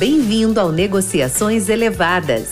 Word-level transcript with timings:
Bem-vindo 0.00 0.58
ao 0.58 0.72
Negociações 0.72 1.68
Elevadas. 1.68 2.48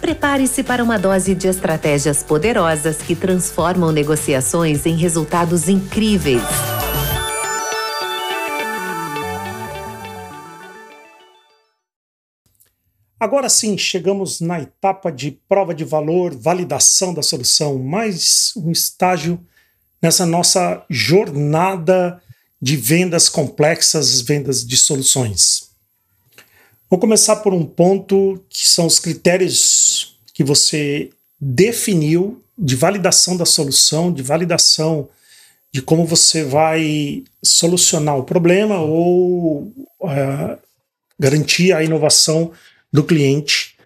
Prepare-se 0.00 0.64
para 0.64 0.82
uma 0.82 0.98
dose 0.98 1.32
de 1.32 1.46
estratégias 1.46 2.24
poderosas 2.24 2.96
que 2.96 3.14
transformam 3.14 3.92
negociações 3.92 4.84
em 4.84 4.96
resultados 4.96 5.68
incríveis. 5.68 6.42
Agora 13.20 13.48
sim, 13.48 13.78
chegamos 13.78 14.40
na 14.40 14.60
etapa 14.60 15.12
de 15.12 15.38
prova 15.48 15.72
de 15.72 15.84
valor, 15.84 16.34
validação 16.34 17.14
da 17.14 17.22
solução, 17.22 17.78
mais 17.78 18.52
um 18.56 18.72
estágio 18.72 19.38
nessa 20.02 20.26
nossa 20.26 20.84
jornada 20.90 22.20
de 22.60 22.76
vendas 22.76 23.28
complexas, 23.28 24.20
vendas 24.20 24.66
de 24.66 24.76
soluções. 24.76 25.67
Vou 26.90 26.98
começar 26.98 27.36
por 27.36 27.52
um 27.52 27.66
ponto 27.66 28.42
que 28.48 28.66
são 28.66 28.86
os 28.86 28.98
critérios 28.98 30.18
que 30.32 30.42
você 30.42 31.10
definiu 31.38 32.42
de 32.56 32.74
validação 32.74 33.36
da 33.36 33.44
solução, 33.44 34.10
de 34.10 34.22
validação 34.22 35.08
de 35.70 35.82
como 35.82 36.06
você 36.06 36.42
vai 36.42 37.24
solucionar 37.44 38.16
o 38.16 38.24
problema 38.24 38.80
ou 38.80 39.64
uh, 40.00 40.58
garantir 41.18 41.74
a 41.74 41.84
inovação 41.84 42.52
do 42.90 43.04
cliente. 43.04 43.76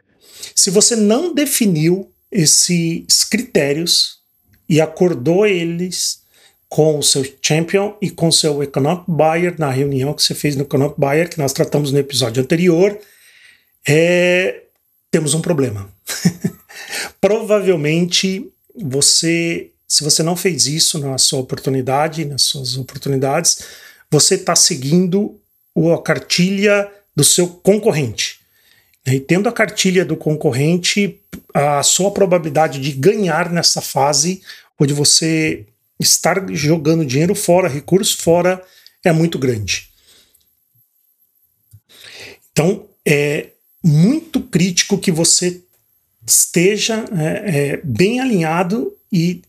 Se 0.55 0.71
você 0.71 0.95
não 0.95 1.35
definiu 1.35 2.09
esses 2.31 3.25
critérios 3.25 4.21
e 4.69 4.81
acordou 4.81 5.45
eles 5.45 6.22
com 6.73 6.99
o 6.99 7.03
seu 7.03 7.23
champion 7.43 7.93
e 8.01 8.09
com 8.09 8.29
o 8.29 8.33
seu 8.33 8.63
economic 8.63 9.05
buyer 9.07 9.55
na 9.59 9.71
reunião 9.71 10.15
que 10.15 10.23
você 10.23 10.35
fez 10.35 10.57
no 10.57 10.63
economic 10.63 10.99
buyer, 10.99 11.29
que 11.29 11.37
nós 11.37 11.53
tratamos 11.53 11.93
no 11.93 11.99
episódio 11.99 12.43
anterior, 12.43 12.99
é, 13.87 14.63
temos 15.11 15.35
um 15.35 15.43
problema. 15.43 15.93
Provavelmente 17.21 18.51
você, 18.75 19.71
se 19.87 20.03
você 20.03 20.23
não 20.23 20.35
fez 20.35 20.65
isso 20.65 20.99
na 20.99 21.19
sua 21.19 21.41
oportunidade, 21.41 22.25
nas 22.25 22.41
suas 22.41 22.79
oportunidades, 22.79 23.59
você 24.11 24.37
está 24.37 24.57
seguindo 24.57 25.39
a 25.77 26.03
cartilha 26.03 26.91
do 27.15 27.23
seu 27.23 27.49
concorrente. 27.49 28.41
E 29.05 29.21
tendo 29.21 29.47
a 29.47 29.53
cartilha 29.53 30.07
do 30.07 30.17
concorrente, 30.17 31.21
a 31.53 31.83
sua 31.83 32.11
probabilidade 32.13 32.81
de 32.81 32.93
ganhar 32.93 33.53
nessa 33.53 33.83
fase, 33.83 34.41
onde 34.81 34.95
você 34.95 35.67
estar 36.03 36.45
jogando 36.55 37.07
dinheiro 37.07 37.35
fora, 37.35 37.69
recursos 37.69 38.15
fora, 38.15 38.63
é 39.05 39.13
muito 39.13 39.39
grande. 39.39 39.89
Então, 42.53 42.89
é 43.07 43.51
muito 43.83 44.41
crítico 44.41 44.99
que 44.99 45.11
você 45.11 45.63
esteja 46.27 47.05
é, 47.17 47.73
é, 47.73 47.81
bem 47.83 48.21
alinhado 48.21 48.97
e 49.11 49.43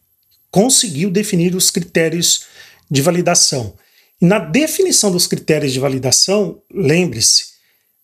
conseguiu 0.49 1.11
definir 1.11 1.55
os 1.55 1.69
critérios 1.69 2.45
de 2.89 3.01
validação. 3.01 3.75
E 4.21 4.25
na 4.25 4.39
definição 4.39 5.11
dos 5.11 5.27
critérios 5.27 5.73
de 5.73 5.79
validação, 5.79 6.61
lembre-se, 6.71 7.53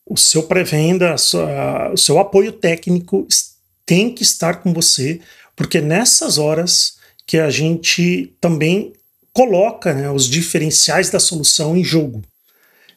o 0.05 0.17
seu 0.17 0.43
pré-venda, 0.43 1.15
o 1.93 1.97
seu 1.97 2.17
apoio 2.17 2.51
técnico 2.51 3.27
tem 3.85 4.13
que 4.13 4.23
estar 4.23 4.55
com 4.55 4.73
você, 4.73 5.21
porque 5.55 5.79
nessas 5.79 6.37
horas 6.37 6.98
que 7.29 7.37
a 7.37 7.51
gente 7.51 8.33
também 8.41 8.91
coloca 9.31 9.93
né, 9.93 10.09
os 10.09 10.27
diferenciais 10.27 11.11
da 11.11 11.19
solução 11.19 11.77
em 11.77 11.83
jogo. 11.83 12.23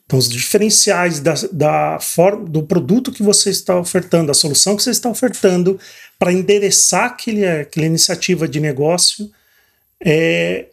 Então, 0.06 0.18
os 0.18 0.26
diferenciais 0.26 1.20
da, 1.20 1.34
da 1.52 1.98
forma, 2.00 2.48
do 2.48 2.62
produto 2.62 3.12
que 3.12 3.22
você 3.22 3.50
está 3.50 3.78
ofertando, 3.78 4.30
a 4.30 4.34
solução 4.34 4.74
que 4.74 4.82
você 4.82 4.88
está 4.88 5.10
ofertando, 5.10 5.78
para 6.18 6.32
endereçar 6.32 7.04
aquele, 7.10 7.46
aquela 7.46 7.84
iniciativa 7.84 8.48
de 8.48 8.58
negócio, 8.58 9.30
é, 10.02 10.64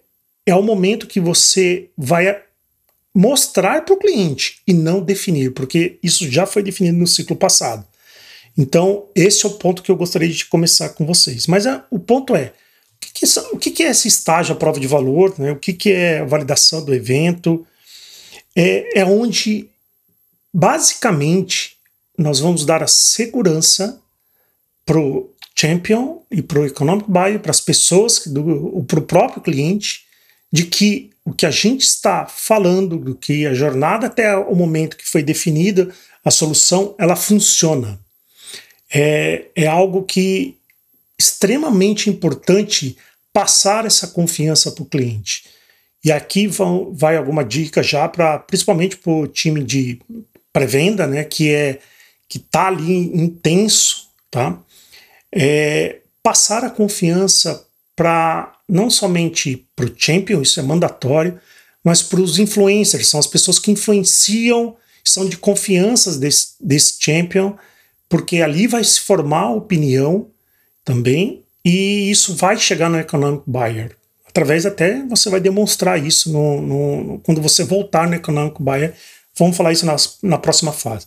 é 0.45 0.55
o 0.55 0.63
momento 0.63 1.05
que 1.05 1.19
você 1.19 1.89
vai 1.97 2.41
mostrar 3.13 3.83
para 3.83 3.93
o 3.93 3.99
cliente 3.99 4.61
e 4.65 4.71
não 4.71 5.01
definir, 5.01 5.51
porque 5.51 5.99
isso 6.01 6.31
já 6.31 6.45
foi 6.45 6.63
definido 6.63 6.97
no 6.97 7.07
ciclo 7.07 7.35
passado. 7.35 7.85
Então, 8.57 9.07
esse 9.13 9.45
é 9.45 9.49
o 9.49 9.55
ponto 9.55 9.83
que 9.83 9.91
eu 9.91 9.97
gostaria 9.97 10.29
de 10.29 10.45
começar 10.45 10.87
com 10.91 11.05
vocês. 11.05 11.45
Mas 11.45 11.67
a, 11.67 11.85
o 11.91 11.99
ponto 11.99 12.33
é: 12.37 12.53
que 12.99 13.27
são, 13.27 13.51
o 13.51 13.57
que, 13.57 13.71
que, 13.71 13.83
é 13.83 13.89
esse 13.89 14.07
estágio, 14.07 14.53
a 14.53 14.57
prova 14.57 14.79
de 14.79 14.87
valor, 14.87 15.37
né? 15.37 15.51
o 15.51 15.57
que, 15.57 15.73
que 15.73 15.91
é 15.91 16.19
a 16.19 16.25
validação 16.25 16.83
do 16.83 16.93
evento? 16.93 17.65
É, 18.55 18.99
é 19.01 19.05
onde, 19.05 19.69
basicamente, 20.53 21.77
nós 22.17 22.39
vamos 22.39 22.65
dar 22.65 22.83
a 22.83 22.87
segurança 22.87 24.01
para 24.85 24.99
o 24.99 25.29
champion 25.55 26.19
e 26.31 26.41
para 26.41 26.59
o 26.59 26.65
economic 26.65 27.09
buyer, 27.09 27.39
para 27.39 27.51
as 27.51 27.61
pessoas, 27.61 28.19
para 28.19 28.99
o 28.99 29.03
próprio 29.03 29.41
cliente, 29.41 30.05
de 30.51 30.65
que 30.65 31.09
o 31.23 31.33
que 31.33 31.45
a 31.45 31.51
gente 31.51 31.81
está 31.81 32.25
falando, 32.25 32.97
do 32.97 33.15
que 33.15 33.45
a 33.45 33.53
jornada 33.53 34.07
até 34.07 34.35
o 34.35 34.55
momento 34.55 34.97
que 34.97 35.07
foi 35.07 35.21
definida, 35.21 35.93
a 36.23 36.31
solução, 36.31 36.95
ela 36.97 37.15
funciona. 37.15 37.99
É, 38.91 39.45
é 39.55 39.67
algo 39.67 40.03
que 40.03 40.58
extremamente 41.19 42.09
importante 42.09 42.97
passar 43.33 43.85
essa 43.85 44.07
confiança 44.07 44.71
para 44.71 44.83
o 44.83 44.85
cliente. 44.85 45.43
E 46.03 46.11
aqui 46.11 46.47
vão, 46.47 46.93
vai 46.93 47.17
alguma 47.17 47.43
dica 47.43 47.83
já 47.83 48.07
para 48.07 48.39
principalmente 48.39 48.95
para 48.95 49.11
o 49.11 49.27
time 49.27 49.63
de 49.63 49.99
pré-venda, 50.53 51.05
né, 51.05 51.23
que 51.23 51.53
é 51.53 51.79
que 52.27 52.37
está 52.37 52.67
ali 52.67 53.11
intenso, 53.19 54.07
tá? 54.29 54.59
É, 55.31 55.97
passar 56.21 56.63
a 56.63 56.69
confiança 56.69 57.65
para 57.95 58.55
não 58.67 58.89
somente 58.89 59.65
para 59.75 59.87
o 59.87 59.93
champion, 59.97 60.41
isso 60.41 60.59
é 60.59 60.63
mandatório, 60.63 61.39
mas 61.83 62.03
para 62.03 62.21
os 62.21 62.37
influencers, 62.37 63.07
são 63.07 63.19
as 63.19 63.25
pessoas 63.25 63.57
que 63.57 63.71
influenciam, 63.71 64.75
são 65.03 65.27
de 65.27 65.37
confiança 65.37 66.17
desse, 66.17 66.49
desse 66.61 66.97
champion, 66.99 67.55
porque 68.07 68.41
ali 68.41 68.67
vai 68.67 68.83
se 68.83 69.01
formar 69.01 69.45
a 69.45 69.53
opinião 69.53 70.29
também 70.89 71.43
e 71.63 72.09
isso 72.09 72.35
vai 72.35 72.57
chegar 72.57 72.89
no 72.89 72.97
economic 72.97 73.43
buyer. 73.45 73.95
Através 74.27 74.65
até 74.65 75.05
você 75.05 75.29
vai 75.29 75.39
demonstrar 75.39 76.03
isso 76.03 76.31
no, 76.31 76.61
no 76.61 77.19
quando 77.19 77.41
você 77.41 77.63
voltar 77.63 78.07
no 78.07 78.15
economic 78.15 78.61
buyer. 78.61 78.95
Vamos 79.37 79.55
falar 79.55 79.71
isso 79.71 79.85
nas, 79.85 80.17
na 80.23 80.39
próxima 80.39 80.71
fase. 80.71 81.05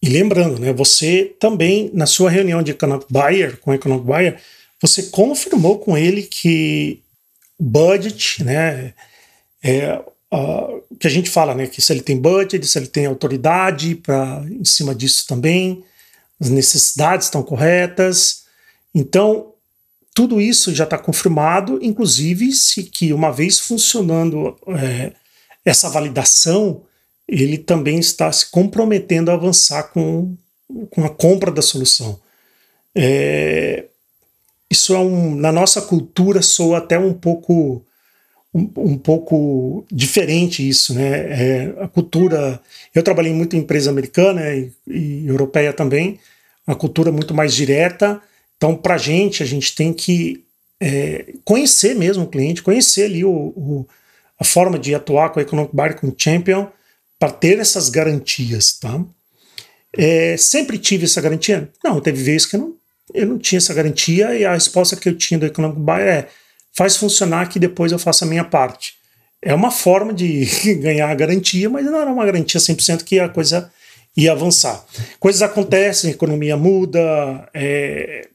E 0.00 0.08
lembrando, 0.08 0.60
né, 0.60 0.72
você 0.72 1.34
também, 1.40 1.90
na 1.92 2.06
sua 2.06 2.30
reunião 2.30 2.62
de 2.62 2.70
economic 2.70 3.06
buyer, 3.10 3.58
com 3.58 3.72
o 3.72 3.74
economic 3.74 4.06
buyer, 4.06 4.40
você 4.80 5.02
confirmou 5.04 5.78
com 5.78 5.98
ele 5.98 6.22
que 6.22 7.02
budget, 7.58 8.42
né, 8.44 8.94
é, 9.62 10.00
uh, 10.32 10.82
que 10.98 11.06
a 11.06 11.10
gente 11.10 11.28
fala, 11.28 11.54
né, 11.54 11.66
que 11.66 11.82
se 11.82 11.92
ele 11.92 12.00
tem 12.00 12.16
budget, 12.16 12.64
se 12.66 12.78
ele 12.78 12.86
tem 12.86 13.06
autoridade 13.06 13.96
para 13.96 14.42
em 14.48 14.64
cima 14.64 14.94
disso 14.94 15.26
também, 15.26 15.84
as 16.40 16.48
necessidades 16.48 17.26
estão 17.26 17.42
corretas. 17.42 18.40
Então, 18.94 19.52
tudo 20.14 20.40
isso 20.40 20.74
já 20.74 20.84
está 20.84 20.98
confirmado, 20.98 21.78
inclusive 21.82 22.52
se 22.52 22.84
que 22.84 23.12
uma 23.12 23.30
vez 23.30 23.58
funcionando 23.58 24.56
é, 24.68 25.12
essa 25.64 25.88
validação, 25.88 26.82
ele 27.28 27.56
também 27.56 27.98
está 27.98 28.30
se 28.32 28.50
comprometendo 28.50 29.30
a 29.30 29.34
avançar 29.34 29.84
com, 29.84 30.36
com 30.90 31.04
a 31.04 31.10
compra 31.10 31.50
da 31.50 31.62
solução. 31.62 32.20
É, 32.94 33.84
isso 34.68 34.94
é 34.94 34.98
um, 34.98 35.36
na 35.36 35.52
nossa 35.52 35.80
cultura 35.80 36.42
soa 36.42 36.78
até 36.78 36.98
um 36.98 37.14
pouco 37.14 37.84
um, 38.52 38.68
um 38.76 38.98
pouco 38.98 39.86
diferente 39.90 40.68
isso, 40.68 40.92
né? 40.92 41.08
É, 41.08 41.74
a 41.80 41.86
cultura, 41.88 42.60
eu 42.92 43.02
trabalhei 43.02 43.32
muito 43.32 43.54
em 43.54 43.60
empresa 43.60 43.90
americana 43.90 44.52
e, 44.52 44.72
e 44.88 45.26
europeia 45.26 45.72
também, 45.72 46.18
a 46.66 46.74
cultura 46.74 47.12
muito 47.12 47.32
mais 47.32 47.54
direta 47.54 48.20
então, 48.60 48.76
para 48.76 48.96
a 48.96 48.98
gente, 48.98 49.42
a 49.42 49.46
gente 49.46 49.74
tem 49.74 49.90
que 49.90 50.44
é, 50.78 51.32
conhecer 51.46 51.94
mesmo 51.94 52.24
o 52.24 52.28
cliente, 52.28 52.62
conhecer 52.62 53.04
ali 53.04 53.24
o, 53.24 53.30
o, 53.30 53.88
a 54.38 54.44
forma 54.44 54.78
de 54.78 54.94
atuar 54.94 55.30
com 55.30 55.40
o 55.40 55.42
Economic 55.42 55.74
o 56.04 56.14
Champion, 56.14 56.66
para 57.18 57.32
ter 57.32 57.58
essas 57.58 57.88
garantias, 57.88 58.74
tá? 58.74 59.02
É, 59.96 60.36
sempre 60.36 60.76
tive 60.76 61.06
essa 61.06 61.22
garantia? 61.22 61.70
Não, 61.82 62.02
teve 62.02 62.22
vezes 62.22 62.46
que 62.46 62.56
eu 62.56 62.60
não, 62.60 62.74
eu 63.14 63.26
não 63.28 63.38
tinha 63.38 63.56
essa 63.56 63.72
garantia 63.72 64.34
e 64.34 64.44
a 64.44 64.52
resposta 64.52 64.94
que 64.94 65.08
eu 65.08 65.16
tinha 65.16 65.40
do 65.40 65.46
Economic 65.46 65.80
Buyer 65.80 66.06
é 66.06 66.28
faz 66.76 66.98
funcionar 66.98 67.48
que 67.48 67.58
depois 67.58 67.92
eu 67.92 67.98
faço 67.98 68.24
a 68.24 68.26
minha 68.26 68.44
parte. 68.44 68.92
É 69.40 69.54
uma 69.54 69.70
forma 69.70 70.12
de 70.12 70.44
ganhar 70.82 71.08
a 71.08 71.14
garantia, 71.14 71.70
mas 71.70 71.86
não 71.86 71.98
era 71.98 72.12
uma 72.12 72.26
garantia 72.26 72.60
100% 72.60 73.04
que 73.04 73.18
a 73.18 73.28
coisa 73.30 73.72
e 74.16 74.28
avançar. 74.28 74.84
Coisas 75.18 75.42
acontecem, 75.42 76.10
a 76.10 76.14
economia 76.14 76.56
muda, 76.56 77.48
é, 77.54 78.28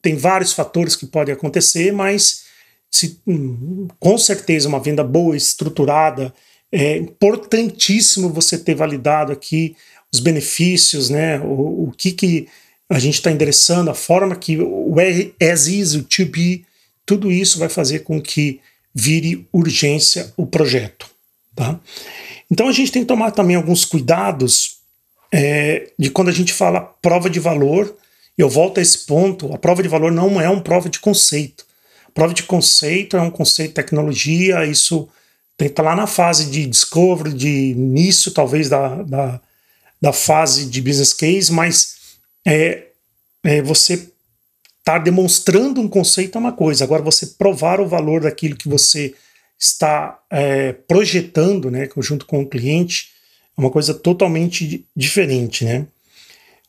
tem 0.00 0.16
vários 0.16 0.52
fatores 0.52 0.96
que 0.96 1.06
podem 1.06 1.34
acontecer, 1.34 1.92
mas 1.92 2.42
se, 2.90 3.20
hum, 3.26 3.88
com 3.98 4.18
certeza 4.18 4.68
uma 4.68 4.80
venda 4.80 5.04
boa, 5.04 5.36
estruturada, 5.36 6.34
é 6.70 6.96
importantíssimo 6.96 8.28
você 8.28 8.58
ter 8.58 8.74
validado 8.74 9.32
aqui 9.32 9.76
os 10.12 10.20
benefícios, 10.20 11.08
né? 11.08 11.38
O, 11.40 11.88
o 11.88 11.92
que, 11.96 12.12
que 12.12 12.48
a 12.88 12.98
gente 12.98 13.14
está 13.14 13.30
endereçando, 13.30 13.90
a 13.90 13.94
forma 13.94 14.36
que 14.36 14.58
o 14.58 14.94
as 15.40 15.66
is, 15.66 15.94
o 15.94 16.02
to 16.02 16.26
be, 16.26 16.66
tudo 17.06 17.32
isso 17.32 17.58
vai 17.58 17.68
fazer 17.68 18.00
com 18.00 18.20
que 18.20 18.60
vire 18.94 19.46
urgência 19.52 20.32
o 20.36 20.46
projeto. 20.46 21.10
Tá? 21.54 21.80
Então 22.50 22.68
a 22.68 22.72
gente 22.72 22.92
tem 22.92 23.02
que 23.02 23.08
tomar 23.08 23.30
também 23.30 23.56
alguns 23.56 23.84
cuidados 23.84 24.81
é, 25.32 25.90
de 25.98 26.10
quando 26.10 26.28
a 26.28 26.32
gente 26.32 26.52
fala 26.52 26.80
prova 26.80 27.30
de 27.30 27.40
valor. 27.40 27.96
Eu 28.36 28.48
volto 28.48 28.78
a 28.78 28.82
esse 28.82 28.98
ponto: 29.06 29.52
a 29.52 29.58
prova 29.58 29.82
de 29.82 29.88
valor 29.88 30.12
não 30.12 30.40
é 30.40 30.48
uma 30.48 30.62
prova 30.62 30.88
de 30.88 31.00
conceito. 31.00 31.64
Prova 32.14 32.34
de 32.34 32.42
conceito 32.42 33.16
é 33.16 33.22
um 33.22 33.30
conceito 33.30 33.70
de 33.70 33.74
tecnologia, 33.76 34.66
isso 34.66 35.08
tem 35.56 35.68
que 35.68 35.72
estar 35.72 35.82
lá 35.82 35.96
na 35.96 36.06
fase 36.06 36.50
de 36.50 36.66
discovery, 36.66 37.32
de 37.32 37.70
início 37.70 38.32
talvez 38.32 38.68
da, 38.68 39.02
da, 39.02 39.40
da 40.00 40.12
fase 40.12 40.66
de 40.66 40.82
business 40.82 41.14
case, 41.14 41.50
mas 41.50 41.96
é, 42.46 42.88
é 43.44 43.62
você 43.62 43.94
estar 43.94 44.12
tá 44.84 44.98
demonstrando 44.98 45.80
um 45.80 45.88
conceito 45.88 46.36
é 46.36 46.40
uma 46.40 46.52
coisa, 46.52 46.84
agora 46.84 47.02
você 47.02 47.26
provar 47.26 47.80
o 47.80 47.88
valor 47.88 48.22
daquilo 48.22 48.56
que 48.56 48.68
você 48.68 49.14
está 49.58 50.20
é, 50.28 50.72
projetando, 50.72 51.70
né, 51.70 51.88
junto 51.98 52.26
com 52.26 52.42
o 52.42 52.48
cliente, 52.48 53.10
é 53.56 53.60
uma 53.60 53.70
coisa 53.70 53.94
totalmente 53.94 54.84
diferente, 54.94 55.64
né? 55.64 55.86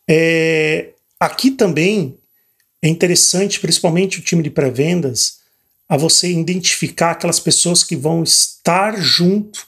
É, 0.08 0.90
aqui 1.20 1.52
também 1.52 2.18
é 2.82 2.90
interessante, 2.90 3.60
principalmente 3.60 4.20
o 4.20 4.22
time 4.22 4.44
de 4.44 4.50
pré-vendas, 4.50 5.40
a 5.88 5.96
você 5.96 6.30
identificar 6.32 7.12
aquelas 7.12 7.40
pessoas 7.40 7.84
que 7.84 7.96
vão 7.96 8.24
estar 8.24 9.00
junto 9.00 9.66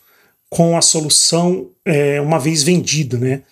com 0.50 0.78
a 0.78 0.82
solução 0.82 1.70
é, 1.86 2.20
uma 2.20 2.40
vez 2.40 2.64
vendido, 2.64 3.18
né? 3.18 3.44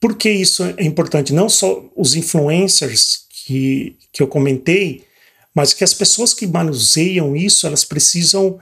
Por 0.00 0.16
que 0.16 0.30
isso 0.30 0.64
é 0.76 0.84
importante? 0.84 1.32
Não 1.32 1.48
só 1.48 1.84
os 1.96 2.14
influencers 2.14 3.24
que, 3.30 3.96
que 4.12 4.22
eu 4.22 4.28
comentei, 4.28 5.04
mas 5.54 5.72
que 5.72 5.84
as 5.84 5.94
pessoas 5.94 6.34
que 6.34 6.46
manuseiam 6.46 7.36
isso, 7.36 7.66
elas 7.66 7.84
precisam 7.84 8.58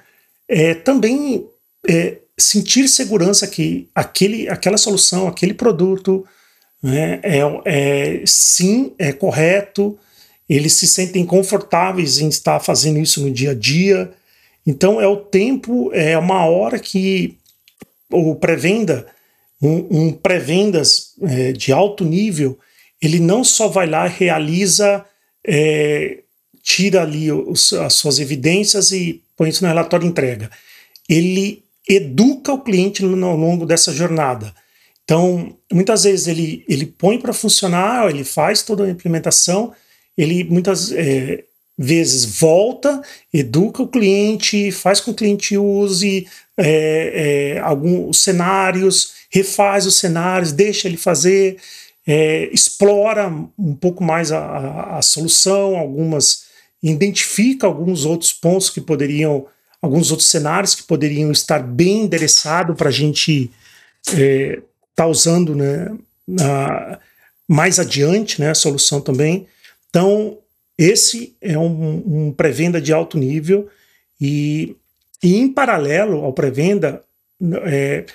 é, 0.49 0.75
também 0.75 1.47
é, 1.89 2.19
sentir 2.43 2.89
segurança 2.89 3.47
que 3.47 3.89
aquele, 3.95 4.49
aquela 4.49 4.77
solução, 4.77 5.29
aquele 5.29 5.55
produto, 5.55 6.27
né, 6.83 7.21
é, 7.23 7.41
é, 7.65 8.23
sim, 8.27 8.93
é 8.99 9.13
correto, 9.13 9.99
eles 10.49 10.75
se 10.75 10.87
sentem 10.87 11.25
confortáveis 11.25 12.19
em 12.19 12.29
estar 12.29 12.61
fazendo 12.61 12.99
isso 12.99 13.23
no 13.23 13.31
dia 13.31 13.53
a 13.53 13.55
dia. 13.55 14.11
Então 14.67 15.01
é 15.01 15.07
o 15.07 15.17
tempo, 15.17 15.91
é 15.93 16.19
uma 16.19 16.45
hora 16.45 16.79
que 16.79 17.39
o 18.11 18.35
pré-venda, 18.35 19.07
um, 19.61 19.87
um 19.91 20.13
pré-vendas 20.13 21.15
é, 21.23 21.53
de 21.53 21.73
alto 21.73 22.05
nível, 22.05 22.59
ele 23.01 23.19
não 23.19 23.43
só 23.43 23.69
vai 23.69 23.87
lá 23.87 24.07
realiza, 24.07 25.05
é, 25.47 26.19
tira 26.63 27.03
ali 27.03 27.33
os, 27.33 27.73
as 27.73 27.95
suas 27.95 28.19
evidências 28.19 28.93
e 28.93 29.23
põe 29.37 29.49
isso 29.49 29.65
no 29.65 29.69
relatório 29.69 30.07
e 30.07 30.09
entrega. 30.09 30.51
Ele 31.09 31.65
educa 31.89 32.53
o 32.53 32.61
cliente 32.61 33.05
ao 33.05 33.37
longo 33.37 33.67
dessa 33.67 33.93
jornada. 33.93 34.55
Então, 35.05 35.57
muitas 35.73 36.05
vezes 36.05 36.27
ele, 36.27 36.65
ele 36.69 36.87
põe 36.87 37.19
para 37.19 37.33
funcionar, 37.33 38.09
ele 38.09 38.25
faz 38.25 38.63
toda 38.63 38.85
a 38.85 38.91
implementação, 38.91 39.73
ele 40.17 40.45
muitas 40.45 40.93
é, 40.93 41.45
vezes 41.77 42.39
volta, 42.39 43.03
educa 43.33 43.83
o 43.83 43.89
cliente, 43.89 44.71
faz 44.71 45.01
com 45.01 45.07
que 45.07 45.11
o 45.11 45.15
cliente 45.15 45.57
use 45.57 46.29
é, 46.57 47.55
é, 47.57 47.59
alguns 47.61 48.23
cenários, 48.23 49.15
refaz 49.31 49.87
os 49.87 49.99
cenários, 49.99 50.53
deixa 50.53 50.87
ele 50.87 50.97
fazer, 50.97 51.57
é, 52.07 52.49
explora 52.53 53.29
um 53.59 53.75
pouco 53.75 54.05
mais 54.05 54.31
a, 54.31 54.39
a, 54.39 54.99
a, 54.99 55.03
solução, 55.03 55.77
algumas 55.77 56.45
identifica 56.83 57.67
alguns 57.67 58.05
outros 58.05 58.33
pontos 58.33 58.69
que 58.69 58.81
poderiam, 58.81 59.47
alguns 59.83 60.13
outros 60.13 60.31
cenários 60.31 60.77
que 60.77 60.85
poderiam 60.85 61.33
estar 61.33 61.61
bem 61.61 62.05
endereçados 62.05 62.77
para 62.77 62.89
a 62.89 62.93
gente 62.93 63.51
estar 64.07 64.21
é, 64.21 64.63
tá 64.95 65.07
usando 65.07 65.57
né, 65.57 65.91
na, 66.27 67.01
mais 67.49 67.81
adiante 67.81 68.41
né, 68.41 68.51
a 68.51 68.55
solução 68.55 69.01
também. 69.01 69.47
Então, 69.91 70.39
esse 70.79 71.35
é 71.41 71.59
um, 71.59 72.29
um 72.29 72.33
pré-venda 72.33 72.81
de 72.81 72.93
alto 72.93 73.19
nível 73.19 73.69
e, 74.21 74.77
e, 75.23 75.37
em 75.37 75.53
paralelo 75.53 76.25
ao 76.25 76.33
pré-venda, 76.33 77.03
é, 77.65 78.07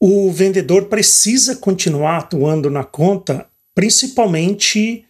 o 0.00 0.30
vendedor 0.32 0.86
precisa 0.86 1.56
continuar 1.56 2.18
atuando 2.18 2.70
na 2.70 2.82
conta, 2.82 3.46
principalmente 3.74 5.04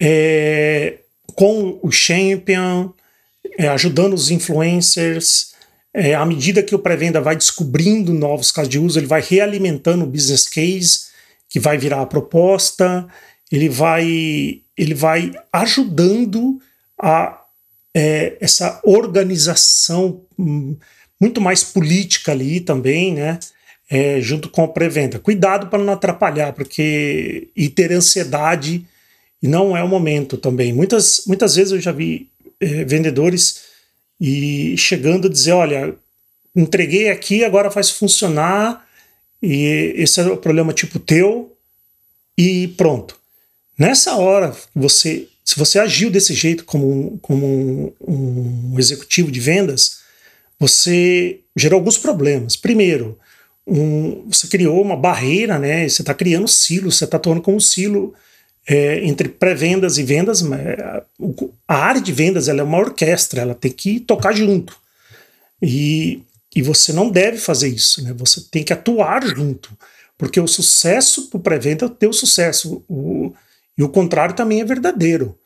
é, 0.00 0.98
com 1.34 1.78
o 1.82 1.90
champion, 1.90 2.90
é, 3.58 3.68
ajudando 3.68 4.14
os 4.14 4.30
influencers. 4.30 5.54
É, 5.94 6.14
à 6.14 6.24
medida 6.26 6.62
que 6.62 6.74
o 6.74 6.78
pré-venda 6.78 7.20
vai 7.20 7.36
descobrindo 7.36 8.12
novos 8.12 8.52
casos 8.52 8.68
de 8.68 8.78
uso, 8.78 8.98
ele 8.98 9.06
vai 9.06 9.22
realimentando 9.22 10.04
o 10.04 10.06
business 10.06 10.48
case, 10.48 11.06
que 11.48 11.58
vai 11.58 11.78
virar 11.78 12.02
a 12.02 12.06
proposta, 12.06 13.06
ele 13.50 13.68
vai, 13.68 14.60
ele 14.76 14.94
vai 14.94 15.32
ajudando 15.52 16.60
a 17.00 17.42
é, 17.96 18.36
essa 18.42 18.78
organização 18.84 20.20
hum, 20.38 20.76
muito 21.18 21.40
mais 21.40 21.64
política 21.64 22.32
ali 22.32 22.60
também, 22.60 23.14
né? 23.14 23.38
É, 23.88 24.20
junto 24.20 24.50
com 24.50 24.64
a 24.64 24.68
pré-venda. 24.68 25.18
Cuidado 25.18 25.68
para 25.68 25.82
não 25.82 25.92
atrapalhar, 25.92 26.52
porque 26.52 27.48
e 27.56 27.70
ter 27.70 27.92
ansiedade 27.92 28.84
não 29.40 29.76
é 29.76 29.82
o 29.82 29.88
momento 29.88 30.36
também. 30.36 30.72
Muitas, 30.72 31.22
muitas 31.26 31.54
vezes 31.54 31.72
eu 31.72 31.80
já 31.80 31.92
vi 31.92 32.28
é, 32.60 32.84
vendedores 32.84 33.62
e 34.20 34.76
chegando 34.76 35.28
a 35.28 35.30
dizer, 35.30 35.52
olha, 35.52 35.94
entreguei 36.54 37.10
aqui, 37.10 37.44
agora 37.44 37.70
faz 37.70 37.90
funcionar 37.90 38.86
e 39.42 39.92
esse 39.96 40.20
é 40.20 40.24
o 40.24 40.36
problema 40.36 40.72
tipo 40.72 40.98
teu 40.98 41.54
e 42.36 42.68
pronto. 42.76 43.16
Nessa 43.78 44.16
hora, 44.16 44.56
você, 44.74 45.28
se 45.44 45.58
você 45.58 45.78
agiu 45.78 46.10
desse 46.10 46.32
jeito 46.32 46.64
como, 46.64 47.18
como 47.20 47.46
um, 48.00 48.72
um 48.72 48.78
executivo 48.78 49.30
de 49.30 49.38
vendas, 49.38 49.98
você 50.58 51.40
gerou 51.54 51.78
alguns 51.78 51.98
problemas. 51.98 52.56
Primeiro, 52.56 53.18
um, 53.66 54.24
você 54.28 54.46
criou 54.46 54.80
uma 54.80 54.96
barreira, 54.96 55.58
né? 55.58 55.86
Você 55.88 56.00
está 56.02 56.14
criando 56.14 56.48
silos, 56.48 56.96
você 56.96 57.04
está 57.04 57.18
tornando 57.18 57.44
como 57.44 57.58
um 57.58 57.60
silo 57.60 58.14
é, 58.66 59.04
entre 59.04 59.28
pré-vendas 59.28 59.96
e 59.98 60.02
vendas. 60.02 60.42
A 61.68 61.76
área 61.76 62.00
de 62.00 62.12
vendas 62.12 62.48
ela 62.48 62.60
é 62.60 62.64
uma 62.64 62.78
orquestra, 62.78 63.42
ela 63.42 63.54
tem 63.54 63.70
que 63.70 64.00
tocar 64.00 64.32
junto. 64.32 64.76
E, 65.62 66.22
e 66.54 66.62
você 66.62 66.92
não 66.92 67.10
deve 67.10 67.38
fazer 67.38 67.68
isso, 67.68 68.02
né? 68.02 68.12
Você 68.18 68.42
tem 68.50 68.64
que 68.64 68.72
atuar 68.72 69.24
junto, 69.26 69.70
porque 70.18 70.40
o 70.40 70.48
sucesso 70.48 71.30
do 71.30 71.38
pré-venda 71.38 71.84
é 71.84 71.88
o 71.88 71.90
teu 71.90 72.12
sucesso. 72.12 72.84
O, 72.88 73.32
e 73.78 73.82
o 73.82 73.88
contrário 73.88 74.34
também 74.34 74.60
é 74.60 74.64
verdadeiro. 74.64 75.38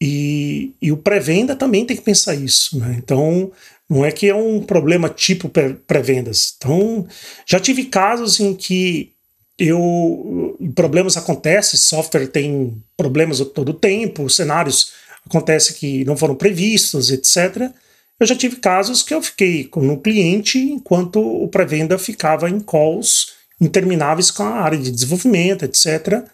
E, 0.00 0.74
e 0.82 0.92
o 0.92 0.96
pré-venda 0.96 1.56
também 1.56 1.84
tem 1.84 1.96
que 1.96 2.02
pensar 2.02 2.34
isso. 2.34 2.78
Né? 2.78 2.96
Então, 2.98 3.50
não 3.88 4.04
é 4.04 4.12
que 4.12 4.28
é 4.28 4.34
um 4.34 4.60
problema 4.60 5.08
tipo 5.08 5.48
pré-vendas. 5.48 6.54
Então, 6.56 7.06
já 7.46 7.58
tive 7.58 7.84
casos 7.86 8.38
em 8.40 8.54
que 8.54 9.13
eu 9.58 10.56
problemas 10.74 11.16
acontecem, 11.16 11.78
software 11.78 12.26
tem 12.26 12.82
problemas 12.96 13.38
todo 13.54 13.70
o 13.70 13.74
tempo, 13.74 14.28
cenários 14.28 14.92
acontece 15.24 15.74
que 15.74 16.04
não 16.04 16.16
foram 16.16 16.34
previstos, 16.34 17.10
etc. 17.10 17.70
Eu 18.18 18.26
já 18.26 18.36
tive 18.36 18.56
casos 18.56 19.02
que 19.02 19.14
eu 19.14 19.22
fiquei 19.22 19.68
no 19.76 19.98
cliente 19.98 20.58
enquanto 20.58 21.20
o 21.20 21.48
pré-venda 21.48 21.98
ficava 21.98 22.48
em 22.48 22.60
calls 22.60 23.32
intermináveis 23.60 24.30
com 24.30 24.42
a 24.42 24.60
área 24.60 24.78
de 24.78 24.90
desenvolvimento, 24.90 25.64
etc 25.64 26.24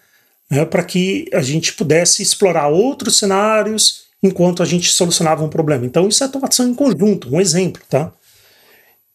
né, 0.51 0.65
para 0.65 0.83
que 0.83 1.29
a 1.33 1.41
gente 1.41 1.73
pudesse 1.75 2.23
explorar 2.23 2.69
outros 2.69 3.19
cenários 3.19 4.03
enquanto 4.23 4.63
a 4.63 4.67
gente 4.67 4.91
solucionava 4.91 5.45
um 5.45 5.49
problema. 5.49 5.87
Então, 5.87 6.09
isso 6.09 6.23
é 6.25 6.27
atuação 6.27 6.69
em 6.69 6.75
conjunto, 6.75 7.35
um 7.35 7.41
exemplo, 7.41 7.81
tá? 7.89 8.13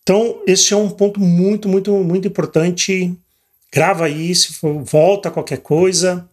Então, 0.02 0.42
esse 0.48 0.74
é 0.74 0.78
um 0.78 0.90
ponto 0.90 1.20
muito, 1.20 1.68
muito, 1.68 1.92
muito 1.92 2.28
importante. 2.28 3.14
Grava 3.76 4.06
for, 4.54 4.82
volta 4.86 5.30
qualquer 5.30 5.58
coisa. 5.58 6.30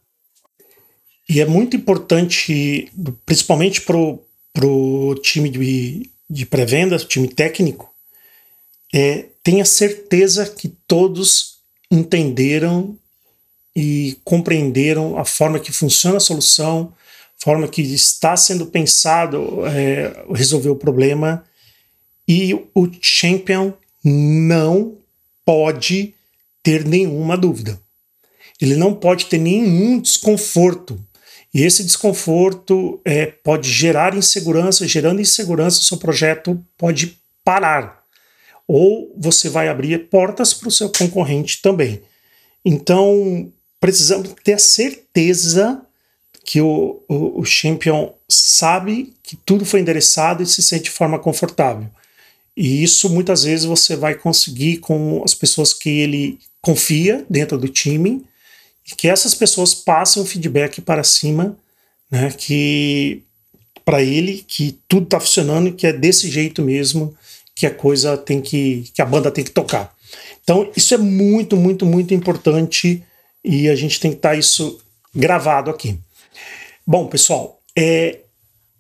E 1.28 1.40
é 1.40 1.44
muito 1.44 1.74
importante, 1.74 2.88
principalmente 3.26 3.80
para 3.80 3.96
o 3.96 5.14
time 5.16 5.48
de, 5.48 6.08
de 6.30 6.46
pré-venda, 6.46 6.96
time 6.98 7.26
técnico, 7.26 7.92
é, 8.94 9.26
tenha 9.42 9.64
certeza 9.64 10.46
que 10.46 10.68
todos 10.86 11.58
entenderam 11.90 12.96
e 13.74 14.16
compreenderam 14.22 15.18
a 15.18 15.24
forma 15.24 15.58
que 15.58 15.72
funciona 15.72 16.18
a 16.18 16.20
solução, 16.20 16.94
forma 17.38 17.66
que 17.66 17.82
está 17.82 18.36
sendo 18.36 18.66
pensado 18.66 19.66
é, 19.66 20.26
resolver 20.32 20.68
o 20.68 20.76
problema. 20.76 21.44
E 22.28 22.54
o 22.72 22.88
champion 23.00 23.72
não 24.04 24.96
pode 25.44 26.14
ter 26.62 26.84
nenhuma 26.84 27.36
dúvida. 27.36 27.80
ele 28.60 28.76
não 28.76 28.94
pode 28.94 29.26
ter 29.26 29.38
nenhum 29.38 30.00
desconforto. 30.00 30.98
E 31.52 31.62
esse 31.62 31.82
desconforto 31.82 33.00
é, 33.04 33.26
pode 33.26 33.68
gerar 33.68 34.14
insegurança, 34.14 34.86
gerando 34.86 35.20
insegurança, 35.20 35.82
seu 35.82 35.96
projeto 35.96 36.64
pode 36.78 37.18
parar. 37.44 38.02
Ou 38.66 39.12
você 39.18 39.48
vai 39.48 39.68
abrir 39.68 40.08
portas 40.08 40.54
para 40.54 40.68
o 40.68 40.72
seu 40.72 40.88
concorrente 40.90 41.60
também. 41.60 42.02
Então, 42.64 43.52
precisamos 43.80 44.32
ter 44.44 44.54
a 44.54 44.58
certeza 44.58 45.82
que 46.44 46.60
o, 46.60 47.02
o, 47.08 47.40
o 47.40 47.44
champion 47.44 48.12
sabe 48.28 49.12
que 49.22 49.36
tudo 49.36 49.64
foi 49.64 49.80
endereçado 49.80 50.42
e 50.42 50.46
se 50.46 50.62
sente 50.62 50.84
de 50.84 50.90
forma 50.90 51.18
confortável. 51.18 51.88
E 52.56 52.82
isso 52.82 53.08
muitas 53.08 53.44
vezes 53.44 53.64
você 53.64 53.96
vai 53.96 54.14
conseguir 54.14 54.78
com 54.78 55.22
as 55.24 55.34
pessoas 55.34 55.72
que 55.72 55.88
ele 55.88 56.38
confia 56.60 57.24
dentro 57.28 57.58
do 57.58 57.68
time 57.68 58.24
e 58.86 58.94
que 58.94 59.08
essas 59.08 59.34
pessoas 59.34 59.74
passem 59.74 60.22
o 60.22 60.26
feedback 60.26 60.80
para 60.80 61.02
cima, 61.02 61.56
né, 62.10 62.30
que 62.30 63.22
para 63.84 64.02
ele 64.02 64.44
que 64.46 64.78
tudo 64.86 65.04
está 65.04 65.18
funcionando 65.18 65.68
e 65.68 65.72
que 65.72 65.86
é 65.86 65.92
desse 65.92 66.30
jeito 66.30 66.62
mesmo 66.62 67.16
que 67.54 67.66
a 67.66 67.74
coisa 67.74 68.16
tem 68.16 68.40
que 68.40 68.90
que 68.94 69.02
a 69.02 69.06
banda 69.06 69.30
tem 69.30 69.44
que 69.44 69.50
tocar. 69.50 69.94
Então 70.42 70.70
isso 70.76 70.94
é 70.94 70.98
muito 70.98 71.56
muito 71.56 71.86
muito 71.86 72.14
importante 72.14 73.02
e 73.44 73.68
a 73.68 73.74
gente 73.74 73.98
tem 73.98 74.10
que 74.10 74.18
estar 74.18 74.30
tá 74.30 74.36
isso 74.36 74.80
gravado 75.14 75.70
aqui. 75.70 75.98
Bom, 76.86 77.06
pessoal, 77.06 77.60
é, 77.76 78.20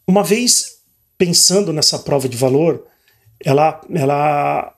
uma 0.06 0.22
vez 0.22 0.78
pensando 1.16 1.72
nessa 1.72 1.98
prova 1.98 2.28
de 2.28 2.36
valor, 2.36 2.84
ela, 3.44 3.80
ela 3.92 4.74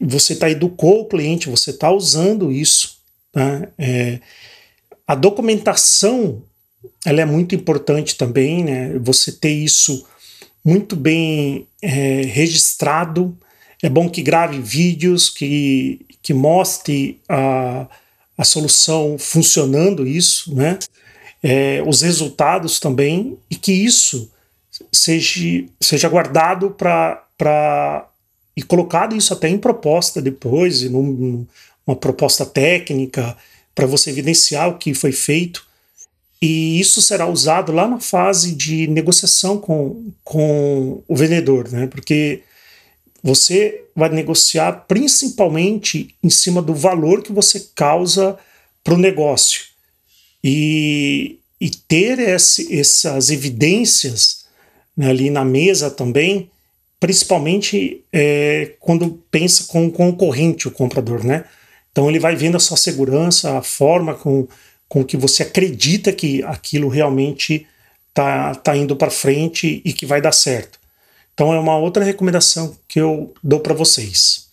você 0.00 0.34
tá 0.34 0.50
educou 0.50 1.02
o 1.02 1.08
cliente, 1.08 1.48
você 1.48 1.70
está 1.70 1.90
usando 1.90 2.50
isso. 2.50 2.98
Né? 3.34 3.68
É, 3.78 4.20
a 5.06 5.14
documentação 5.14 6.42
ela 7.04 7.20
é 7.20 7.24
muito 7.24 7.54
importante 7.54 8.16
também, 8.16 8.64
né? 8.64 8.98
Você 8.98 9.32
ter 9.32 9.50
isso 9.50 10.06
muito 10.64 10.96
bem 10.96 11.66
é, 11.80 12.22
registrado. 12.22 13.36
É 13.82 13.88
bom 13.88 14.08
que 14.08 14.22
grave 14.22 14.60
vídeos, 14.60 15.30
que, 15.30 16.04
que 16.22 16.34
mostre 16.34 17.20
a, 17.28 17.86
a 18.36 18.44
solução 18.44 19.16
funcionando 19.18 20.06
isso, 20.06 20.54
né? 20.54 20.78
É, 21.42 21.82
os 21.86 22.02
resultados 22.02 22.80
também, 22.80 23.38
e 23.48 23.54
que 23.54 23.72
isso 23.72 24.30
seja, 24.92 25.64
seja 25.80 26.08
guardado 26.08 26.70
para 26.70 28.07
e 28.58 28.62
colocado 28.64 29.14
isso 29.14 29.32
até 29.32 29.48
em 29.48 29.56
proposta 29.56 30.20
depois, 30.20 30.82
num, 30.82 31.46
uma 31.86 31.94
proposta 31.94 32.44
técnica, 32.44 33.36
para 33.72 33.86
você 33.86 34.10
evidenciar 34.10 34.68
o 34.68 34.78
que 34.78 34.92
foi 34.94 35.12
feito. 35.12 35.64
E 36.42 36.80
isso 36.80 37.00
será 37.00 37.28
usado 37.28 37.70
lá 37.70 37.86
na 37.86 38.00
fase 38.00 38.56
de 38.56 38.88
negociação 38.88 39.58
com, 39.58 40.10
com 40.24 41.04
o 41.06 41.14
vendedor, 41.14 41.70
né? 41.70 41.86
porque 41.86 42.42
você 43.22 43.84
vai 43.94 44.08
negociar 44.08 44.72
principalmente 44.88 46.16
em 46.20 46.28
cima 46.28 46.60
do 46.60 46.74
valor 46.74 47.22
que 47.22 47.32
você 47.32 47.64
causa 47.76 48.36
para 48.82 48.94
o 48.94 48.98
negócio. 48.98 49.66
E, 50.42 51.38
e 51.60 51.70
ter 51.70 52.18
esse, 52.18 52.76
essas 52.76 53.30
evidências 53.30 54.46
né, 54.96 55.10
ali 55.10 55.30
na 55.30 55.44
mesa 55.44 55.92
também 55.92 56.50
principalmente 57.00 58.04
é, 58.12 58.72
quando 58.80 59.22
pensa 59.30 59.64
com 59.68 59.86
o 59.86 59.92
concorrente, 59.92 60.68
o 60.68 60.70
comprador, 60.70 61.24
né? 61.24 61.44
Então 61.92 62.08
ele 62.08 62.18
vai 62.18 62.36
vendo 62.36 62.56
a 62.56 62.60
sua 62.60 62.76
segurança, 62.76 63.58
a 63.58 63.62
forma 63.62 64.14
com, 64.14 64.46
com 64.88 65.04
que 65.04 65.16
você 65.16 65.42
acredita 65.42 66.12
que 66.12 66.42
aquilo 66.42 66.88
realmente 66.88 67.66
tá, 68.12 68.54
tá 68.54 68.76
indo 68.76 68.96
para 68.96 69.10
frente 69.10 69.80
e 69.84 69.92
que 69.92 70.06
vai 70.06 70.20
dar 70.20 70.32
certo. 70.32 70.78
Então 71.34 71.52
é 71.52 71.58
uma 71.58 71.76
outra 71.76 72.02
recomendação 72.02 72.76
que 72.88 73.00
eu 73.00 73.32
dou 73.42 73.60
para 73.60 73.74
vocês. 73.74 74.48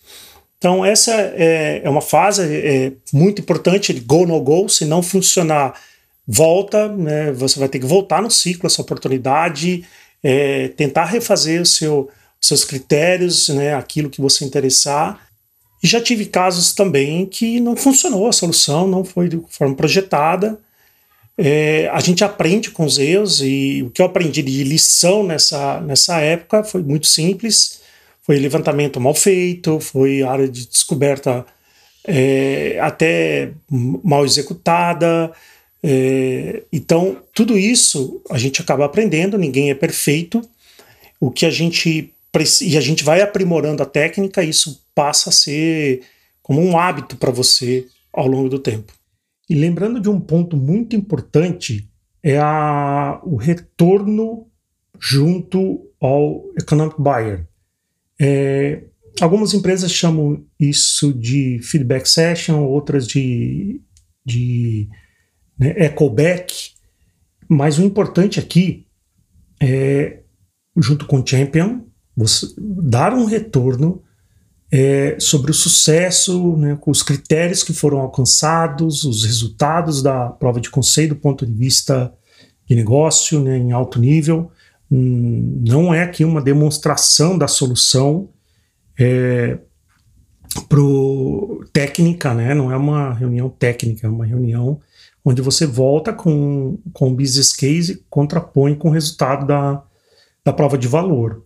Então 0.58 0.84
essa 0.84 1.12
é, 1.12 1.82
é 1.84 1.90
uma 1.90 2.00
fase 2.00 2.42
é, 2.42 2.92
muito 3.12 3.40
importante, 3.42 3.92
go 3.92 4.24
no 4.24 4.40
go, 4.40 4.68
se 4.68 4.84
não 4.84 5.02
funcionar, 5.02 5.74
volta, 6.26 6.88
né? 6.88 7.32
Você 7.32 7.58
vai 7.58 7.68
ter 7.68 7.78
que 7.78 7.86
voltar 7.86 8.22
no 8.22 8.30
ciclo, 8.30 8.66
essa 8.66 8.82
oportunidade, 8.82 9.84
é, 10.22 10.68
tentar 10.68 11.04
refazer 11.04 11.60
o 11.60 11.66
seu 11.66 12.08
seus 12.46 12.64
critérios, 12.64 13.48
né, 13.48 13.74
aquilo 13.74 14.10
que 14.10 14.20
você 14.20 14.44
interessar. 14.44 15.26
E 15.82 15.86
já 15.86 16.00
tive 16.00 16.26
casos 16.26 16.72
também 16.72 17.26
que 17.26 17.60
não 17.60 17.76
funcionou 17.76 18.28
a 18.28 18.32
solução, 18.32 18.86
não 18.86 19.04
foi 19.04 19.28
de 19.28 19.40
forma 19.48 19.74
projetada. 19.74 20.58
É, 21.38 21.88
a 21.92 22.00
gente 22.00 22.24
aprende 22.24 22.70
com 22.70 22.84
os 22.84 22.98
erros 22.98 23.42
e 23.42 23.82
o 23.86 23.90
que 23.90 24.00
eu 24.00 24.06
aprendi 24.06 24.42
de 24.42 24.64
lição 24.64 25.22
nessa, 25.22 25.80
nessa 25.80 26.18
época 26.18 26.64
foi 26.64 26.82
muito 26.82 27.06
simples. 27.06 27.80
Foi 28.22 28.38
levantamento 28.38 29.00
mal 29.00 29.14
feito, 29.14 29.78
foi 29.78 30.22
área 30.22 30.48
de 30.48 30.66
descoberta 30.66 31.46
é, 32.06 32.78
até 32.80 33.50
mal 33.70 34.24
executada. 34.24 35.30
É, 35.82 36.62
então, 36.72 37.18
tudo 37.34 37.58
isso 37.58 38.20
a 38.30 38.38
gente 38.38 38.60
acaba 38.60 38.86
aprendendo, 38.86 39.38
ninguém 39.38 39.70
é 39.70 39.74
perfeito. 39.74 40.42
O 41.20 41.30
que 41.30 41.46
a 41.46 41.50
gente 41.50 42.12
e 42.60 42.76
a 42.76 42.80
gente 42.80 43.04
vai 43.04 43.20
aprimorando 43.20 43.82
a 43.82 43.86
técnica, 43.86 44.42
isso 44.42 44.84
passa 44.94 45.30
a 45.30 45.32
ser 45.32 46.02
como 46.42 46.60
um 46.60 46.78
hábito 46.78 47.16
para 47.16 47.30
você 47.30 47.86
ao 48.12 48.26
longo 48.26 48.48
do 48.48 48.58
tempo. 48.58 48.92
E 49.48 49.54
lembrando 49.54 50.00
de 50.00 50.08
um 50.08 50.20
ponto 50.20 50.56
muito 50.56 50.96
importante 50.96 51.88
é 52.22 52.38
a, 52.38 53.20
o 53.24 53.36
retorno 53.36 54.48
junto 54.98 55.88
ao 56.00 56.44
economic 56.58 57.00
buyer. 57.00 57.46
É, 58.18 58.82
algumas 59.20 59.54
empresas 59.54 59.92
chamam 59.92 60.44
isso 60.58 61.12
de 61.12 61.60
feedback 61.62 62.06
session, 62.06 62.64
outras 62.64 63.06
de, 63.06 63.80
de 64.24 64.88
né, 65.58 65.74
echo 65.76 66.10
back, 66.10 66.72
mas 67.48 67.78
o 67.78 67.84
importante 67.84 68.40
aqui 68.40 68.86
é, 69.60 70.20
junto 70.76 71.06
com 71.06 71.20
o 71.20 71.26
champion, 71.26 71.80
você 72.16 72.46
dar 72.58 73.12
um 73.12 73.26
retorno 73.26 74.02
é, 74.70 75.16
sobre 75.20 75.50
o 75.50 75.54
sucesso, 75.54 76.56
né, 76.56 76.78
os 76.86 77.02
critérios 77.02 77.62
que 77.62 77.72
foram 77.72 77.98
alcançados, 77.98 79.04
os 79.04 79.24
resultados 79.24 80.02
da 80.02 80.28
prova 80.28 80.60
de 80.60 80.70
conceito 80.70 81.14
do 81.14 81.20
ponto 81.20 81.46
de 81.46 81.52
vista 81.52 82.12
de 82.66 82.74
negócio, 82.74 83.40
né, 83.40 83.56
em 83.58 83.72
alto 83.72 84.00
nível. 84.00 84.50
Hum, 84.90 85.62
não 85.66 85.94
é 85.94 86.02
aqui 86.02 86.24
uma 86.24 86.42
demonstração 86.42 87.36
da 87.38 87.46
solução 87.46 88.28
é, 88.98 89.58
pro 90.68 91.64
técnica, 91.72 92.34
né, 92.34 92.54
não 92.54 92.72
é 92.72 92.76
uma 92.76 93.12
reunião 93.12 93.48
técnica, 93.48 94.06
é 94.06 94.10
uma 94.10 94.24
reunião 94.24 94.80
onde 95.24 95.42
você 95.42 95.66
volta 95.66 96.12
com, 96.12 96.78
com 96.92 97.10
o 97.10 97.14
business 97.14 97.52
case 97.52 97.92
e 97.92 98.04
contrapõe 98.08 98.74
com 98.74 98.88
o 98.88 98.92
resultado 98.92 99.46
da, 99.46 99.82
da 100.44 100.52
prova 100.52 100.78
de 100.78 100.86
valor. 100.86 101.45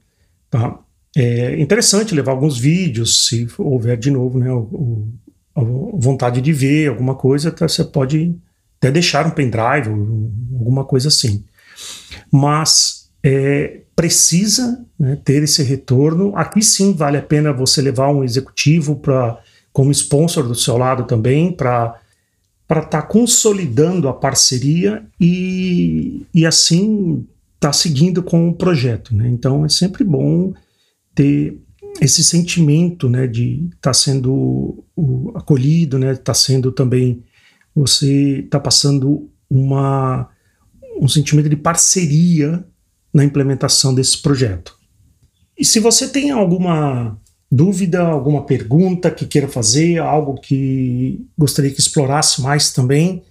Tá? 0.51 0.79
É 1.17 1.61
interessante 1.61 2.15
levar 2.15 2.33
alguns 2.33 2.59
vídeos, 2.59 3.27
se 3.27 3.47
houver 3.59 3.97
de 3.97 4.11
novo 4.11 4.39
né, 4.39 4.53
o, 4.53 5.09
a 5.55 5.61
vontade 5.63 6.41
de 6.41 6.53
ver 6.53 6.89
alguma 6.89 7.15
coisa, 7.15 7.51
tá, 7.51 7.69
você 7.69 7.85
pode 7.85 8.35
até 8.79 8.91
deixar 8.91 9.27
um 9.27 9.31
pendrive, 9.31 9.89
alguma 9.89 10.85
coisa 10.85 11.09
assim. 11.09 11.45
Mas 12.33 13.11
é, 13.23 13.83
precisa 13.95 14.85
né, 14.99 15.17
ter 15.25 15.43
esse 15.43 15.63
retorno. 15.63 16.33
Aqui 16.35 16.63
sim 16.63 16.95
vale 16.95 17.19
a 17.19 17.23
pena 17.23 17.53
você 17.53 17.83
levar 17.83 18.09
um 18.09 18.25
executivo 18.25 18.97
para 18.97 19.39
como 19.73 19.91
sponsor 19.93 20.49
do 20.49 20.55
seu 20.55 20.77
lado 20.77 21.05
também, 21.05 21.53
para 21.53 22.01
estar 22.69 22.87
tá 22.87 23.03
consolidando 23.03 24.09
a 24.09 24.13
parceria 24.13 25.05
e, 25.21 26.27
e 26.35 26.47
assim 26.47 27.27
está 27.61 27.75
seguindo 27.75 28.23
com 28.23 28.49
o 28.49 28.55
projeto. 28.55 29.15
Né? 29.15 29.29
Então 29.29 29.65
é 29.65 29.69
sempre 29.69 30.03
bom 30.03 30.55
ter 31.15 31.61
esse 32.01 32.25
sentimento 32.25 33.09
né, 33.09 33.27
de 33.27 33.67
estar 33.67 33.91
tá 33.91 33.93
sendo 33.93 34.83
acolhido, 35.35 35.99
né, 35.99 36.13
está 36.13 36.33
sendo 36.33 36.73
também 36.73 37.23
você 37.75 38.41
está 38.41 38.59
passando 38.59 39.31
uma, 39.49 40.29
um 41.01 41.07
sentimento 41.07 41.49
de 41.49 41.57
parceria 41.57 42.65
na 43.13 43.25
implementação 43.25 43.95
desse 43.95 44.21
projeto. 44.21 44.77
E 45.57 45.65
se 45.65 45.79
você 45.79 46.09
tem 46.09 46.31
alguma 46.31 47.19
dúvida, 47.51 48.01
alguma 48.03 48.45
pergunta 48.45 49.11
que 49.11 49.27
queira 49.27 49.49
fazer, 49.49 49.99
algo 49.99 50.41
que 50.41 51.25
gostaria 51.37 51.71
que 51.71 51.81
explorasse 51.81 52.41
mais 52.41 52.73
também, 52.73 53.23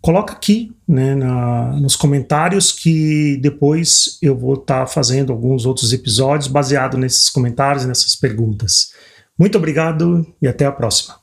coloca 0.00 0.32
aqui 0.32 0.74
né, 0.86 1.14
na, 1.14 1.72
nos 1.72 1.96
comentários 1.96 2.72
que 2.72 3.38
depois 3.40 4.18
eu 4.22 4.36
vou 4.36 4.54
estar 4.54 4.80
tá 4.80 4.86
fazendo 4.86 5.32
alguns 5.32 5.66
outros 5.66 5.92
episódios 5.92 6.48
baseado 6.48 6.96
nesses 6.96 7.28
comentários, 7.28 7.84
nessas 7.84 8.16
perguntas. 8.16 8.92
Muito 9.38 9.56
obrigado 9.56 10.26
e 10.40 10.48
até 10.48 10.66
a 10.66 10.72
próxima. 10.72 11.20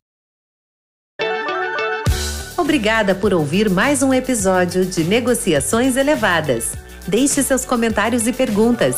Obrigada 2.58 3.16
por 3.16 3.34
ouvir 3.34 3.70
mais 3.70 4.04
um 4.04 4.14
episódio 4.14 4.86
de 4.86 5.04
Negociações 5.04 5.96
Elevadas. 5.96 6.74
Deixe 7.08 7.42
seus 7.42 7.64
comentários 7.64 8.28
e 8.28 8.34
perguntas. 8.34 8.98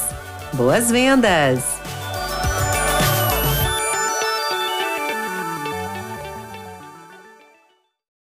Boas 0.54 0.90
vendas! 0.90 1.79